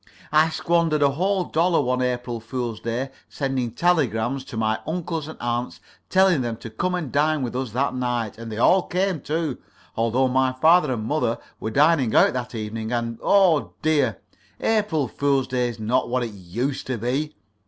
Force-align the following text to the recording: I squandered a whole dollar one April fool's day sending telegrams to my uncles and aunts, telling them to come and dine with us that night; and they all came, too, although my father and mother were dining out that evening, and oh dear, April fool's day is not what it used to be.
I 0.31 0.49
squandered 0.49 1.03
a 1.03 1.11
whole 1.11 1.43
dollar 1.43 1.79
one 1.79 2.01
April 2.01 2.39
fool's 2.39 2.79
day 2.79 3.11
sending 3.29 3.69
telegrams 3.73 4.43
to 4.45 4.57
my 4.57 4.79
uncles 4.87 5.27
and 5.27 5.39
aunts, 5.39 5.79
telling 6.09 6.41
them 6.41 6.57
to 6.57 6.71
come 6.71 6.95
and 6.95 7.11
dine 7.11 7.43
with 7.43 7.55
us 7.55 7.69
that 7.73 7.93
night; 7.93 8.39
and 8.39 8.51
they 8.51 8.57
all 8.57 8.81
came, 8.87 9.21
too, 9.21 9.59
although 9.95 10.27
my 10.27 10.53
father 10.53 10.91
and 10.91 11.05
mother 11.05 11.37
were 11.59 11.69
dining 11.69 12.15
out 12.15 12.33
that 12.33 12.55
evening, 12.55 12.91
and 12.91 13.19
oh 13.21 13.73
dear, 13.83 14.17
April 14.59 15.07
fool's 15.07 15.45
day 15.45 15.69
is 15.69 15.79
not 15.79 16.09
what 16.09 16.23
it 16.23 16.31
used 16.31 16.87
to 16.87 16.97
be. 16.97 17.35